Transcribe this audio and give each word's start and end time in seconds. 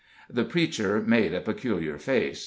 The 0.31 0.45
preacher 0.45 0.99
made 1.05 1.31
a 1.31 1.41
peculiar 1.41 1.99
face. 1.99 2.39